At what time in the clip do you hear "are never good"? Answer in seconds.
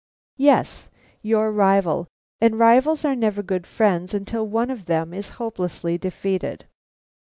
3.05-3.67